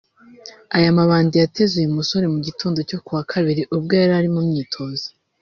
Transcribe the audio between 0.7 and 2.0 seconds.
Aya mabandi yateze uyu